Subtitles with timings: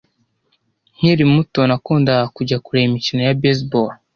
[0.95, 3.89] Nkiri muto, nakundaga kujya kureba imikino ya baseball.